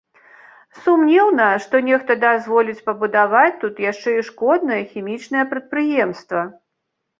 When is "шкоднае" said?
4.33-4.81